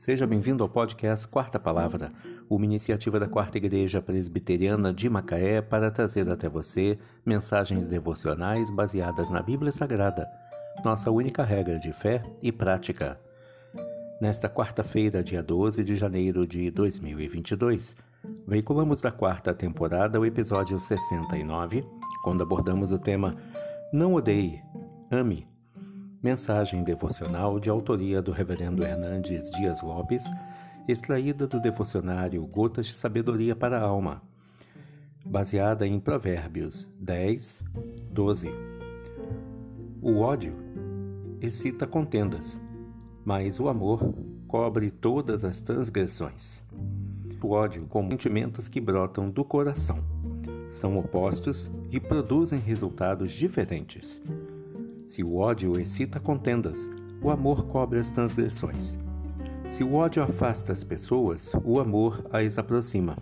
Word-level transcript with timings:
Seja 0.00 0.26
bem-vindo 0.26 0.64
ao 0.64 0.68
podcast 0.70 1.28
Quarta 1.28 1.60
Palavra, 1.60 2.10
uma 2.48 2.64
iniciativa 2.64 3.20
da 3.20 3.28
Quarta 3.28 3.58
Igreja 3.58 4.00
Presbiteriana 4.00 4.94
de 4.94 5.10
Macaé 5.10 5.60
para 5.60 5.90
trazer 5.90 6.26
até 6.30 6.48
você 6.48 6.98
mensagens 7.22 7.86
devocionais 7.86 8.70
baseadas 8.70 9.28
na 9.28 9.42
Bíblia 9.42 9.70
Sagrada, 9.70 10.26
nossa 10.82 11.10
única 11.10 11.44
regra 11.44 11.78
de 11.78 11.92
fé 11.92 12.24
e 12.42 12.50
prática. 12.50 13.20
Nesta 14.22 14.48
quarta-feira, 14.48 15.22
dia 15.22 15.42
12 15.42 15.84
de 15.84 15.94
janeiro 15.94 16.46
de 16.46 16.70
2022, 16.70 17.94
veiculamos 18.48 19.02
da 19.02 19.12
quarta 19.12 19.52
temporada 19.52 20.18
o 20.18 20.24
episódio 20.24 20.80
69, 20.80 21.84
quando 22.24 22.42
abordamos 22.42 22.90
o 22.90 22.98
tema 22.98 23.36
Não 23.92 24.14
odeie, 24.14 24.62
ame 25.10 25.44
Mensagem 26.22 26.84
devocional 26.84 27.58
de 27.58 27.70
autoria 27.70 28.20
do 28.20 28.30
Reverendo 28.30 28.84
Hernandes 28.84 29.50
Dias 29.52 29.80
Lopes, 29.80 30.30
extraída 30.86 31.46
do 31.46 31.58
devocionário 31.58 32.46
Gotas 32.46 32.88
de 32.88 32.94
Sabedoria 32.94 33.56
para 33.56 33.78
a 33.78 33.82
Alma, 33.82 34.20
baseada 35.24 35.86
em 35.86 35.98
Provérbios 35.98 36.92
10, 37.00 37.64
12. 38.10 38.50
O 40.02 40.18
ódio 40.18 40.54
excita 41.40 41.86
contendas, 41.86 42.60
mas 43.24 43.58
o 43.58 43.66
amor 43.66 44.12
cobre 44.46 44.90
todas 44.90 45.42
as 45.42 45.62
transgressões. 45.62 46.62
O 47.42 47.52
ódio 47.52 47.86
como 47.86 48.10
sentimentos 48.10 48.68
que 48.68 48.78
brotam 48.78 49.30
do 49.30 49.42
coração. 49.42 50.04
São 50.68 50.98
opostos 50.98 51.70
e 51.90 51.98
produzem 51.98 52.58
resultados 52.58 53.32
diferentes. 53.32 54.20
Se 55.10 55.24
o 55.24 55.38
ódio 55.38 55.76
excita 55.76 56.20
contendas, 56.20 56.88
o 57.20 57.30
amor 57.30 57.66
cobre 57.66 57.98
as 57.98 58.10
transgressões. 58.10 58.96
Se 59.68 59.82
o 59.82 59.94
ódio 59.94 60.22
afasta 60.22 60.72
as 60.72 60.84
pessoas, 60.84 61.50
o 61.64 61.80
amor 61.80 62.24
as 62.30 62.58
aproxima. 62.58 63.16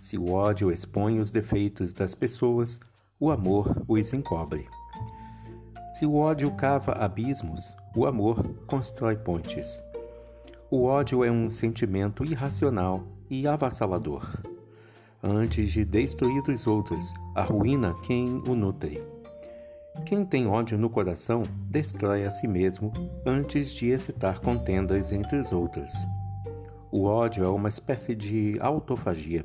Se 0.00 0.16
o 0.16 0.32
ódio 0.32 0.72
expõe 0.72 1.20
os 1.20 1.30
defeitos 1.30 1.92
das 1.92 2.14
pessoas, 2.14 2.80
o 3.20 3.30
amor 3.30 3.84
os 3.86 4.14
encobre. 4.14 4.66
Se 5.92 6.06
o 6.06 6.14
ódio 6.14 6.50
cava 6.52 6.92
abismos, 6.92 7.76
o 7.94 8.06
amor 8.06 8.42
constrói 8.66 9.16
pontes. 9.16 9.84
O 10.70 10.84
ódio 10.84 11.22
é 11.22 11.30
um 11.30 11.50
sentimento 11.50 12.24
irracional 12.24 13.04
e 13.28 13.46
avassalador. 13.46 14.26
Antes 15.22 15.72
de 15.72 15.84
destruir 15.84 16.42
os 16.48 16.66
outros, 16.66 17.12
arruína 17.34 17.94
quem 18.02 18.42
o 18.48 18.54
nutre. 18.54 19.19
Quem 20.06 20.24
tem 20.24 20.46
ódio 20.46 20.78
no 20.78 20.88
coração 20.88 21.42
destrói 21.68 22.24
a 22.24 22.30
si 22.30 22.48
mesmo 22.48 22.92
antes 23.26 23.72
de 23.72 23.88
excitar 23.88 24.40
contendas 24.40 25.12
entre 25.12 25.38
os 25.38 25.52
outros. 25.52 25.92
O 26.90 27.04
ódio 27.04 27.44
é 27.44 27.48
uma 27.48 27.68
espécie 27.68 28.14
de 28.14 28.56
autofagia. 28.60 29.44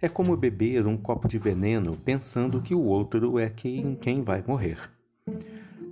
É 0.00 0.08
como 0.08 0.36
beber 0.36 0.86
um 0.86 0.96
copo 0.96 1.28
de 1.28 1.38
veneno 1.38 1.96
pensando 1.96 2.60
que 2.60 2.74
o 2.74 2.84
outro 2.84 3.38
é 3.38 3.48
quem, 3.48 3.94
quem 3.94 4.22
vai 4.22 4.44
morrer. 4.46 4.78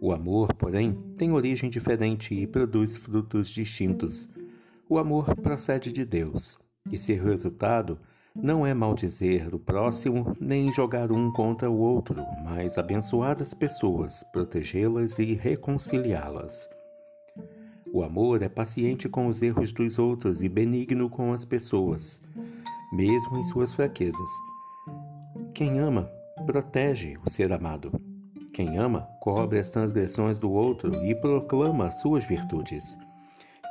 O 0.00 0.12
amor, 0.12 0.54
porém, 0.54 0.92
tem 1.16 1.32
origem 1.32 1.68
diferente 1.70 2.34
e 2.34 2.46
produz 2.46 2.96
frutos 2.96 3.48
distintos. 3.48 4.28
O 4.88 4.98
amor 4.98 5.36
procede 5.36 5.92
de 5.92 6.04
Deus, 6.04 6.58
e 6.90 6.98
seu 6.98 7.22
resultado 7.22 7.98
não 8.34 8.66
é 8.66 8.72
maldizer 8.72 9.54
o 9.54 9.58
próximo 9.58 10.36
nem 10.40 10.72
jogar 10.72 11.10
um 11.10 11.32
contra 11.32 11.70
o 11.70 11.78
outro, 11.78 12.16
mas 12.44 12.78
abençoar 12.78 13.40
as 13.42 13.52
pessoas, 13.52 14.24
protegê-las 14.32 15.18
e 15.18 15.34
reconciliá-las. 15.34 16.68
O 17.92 18.04
amor 18.04 18.42
é 18.42 18.48
paciente 18.48 19.08
com 19.08 19.26
os 19.26 19.42
erros 19.42 19.72
dos 19.72 19.98
outros 19.98 20.42
e 20.42 20.48
benigno 20.48 21.10
com 21.10 21.32
as 21.32 21.44
pessoas, 21.44 22.22
mesmo 22.92 23.36
em 23.36 23.42
suas 23.42 23.74
fraquezas. 23.74 24.30
Quem 25.52 25.80
ama, 25.80 26.08
protege 26.46 27.18
o 27.26 27.28
ser 27.28 27.52
amado. 27.52 27.90
Quem 28.52 28.78
ama, 28.78 29.08
cobre 29.20 29.58
as 29.58 29.70
transgressões 29.70 30.38
do 30.38 30.50
outro 30.50 31.04
e 31.04 31.14
proclama 31.14 31.90
suas 31.90 32.24
virtudes. 32.24 32.96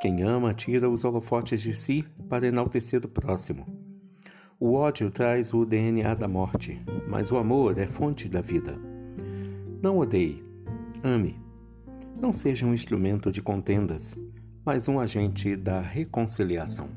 Quem 0.02 0.22
ama, 0.22 0.52
tira 0.52 0.88
os 0.88 1.04
holofotes 1.04 1.60
de 1.62 1.74
si 1.74 2.04
para 2.28 2.46
enaltecer 2.46 3.04
o 3.04 3.08
próximo. 3.08 3.79
O 4.62 4.74
ódio 4.74 5.10
traz 5.10 5.54
o 5.54 5.64
DNA 5.64 6.14
da 6.14 6.28
morte, 6.28 6.78
mas 7.08 7.32
o 7.32 7.38
amor 7.38 7.78
é 7.78 7.86
fonte 7.86 8.28
da 8.28 8.42
vida. 8.42 8.78
Não 9.82 9.96
odeie, 9.96 10.44
ame. 11.02 11.40
Não 12.20 12.30
seja 12.30 12.66
um 12.66 12.74
instrumento 12.74 13.32
de 13.32 13.40
contendas, 13.40 14.14
mas 14.62 14.86
um 14.86 15.00
agente 15.00 15.56
da 15.56 15.80
reconciliação. 15.80 16.90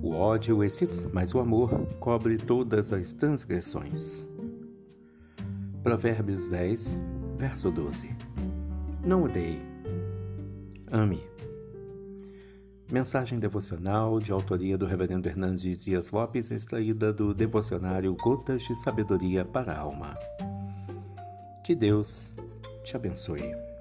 O 0.00 0.12
ódio 0.12 0.62
excita, 0.62 1.10
mas 1.12 1.34
o 1.34 1.40
amor 1.40 1.84
cobre 1.98 2.36
todas 2.36 2.92
as 2.92 3.12
transgressões. 3.12 4.24
Provérbios 5.82 6.48
10, 6.48 6.96
verso 7.36 7.72
12. 7.72 8.08
Não 9.04 9.24
odeie, 9.24 9.58
ame. 10.92 11.20
Mensagem 12.92 13.38
devocional 13.38 14.18
de 14.18 14.30
autoria 14.32 14.76
do 14.76 14.84
Reverendo 14.84 15.26
Hernandes 15.26 15.82
Dias 15.82 16.10
Lopes, 16.10 16.50
extraída 16.50 17.10
do 17.10 17.32
devocionário 17.32 18.14
Gotas 18.22 18.64
de 18.64 18.76
Sabedoria 18.76 19.46
para 19.46 19.72
a 19.72 19.78
Alma. 19.78 20.14
Que 21.64 21.74
Deus 21.74 22.30
te 22.84 22.94
abençoe. 22.94 23.71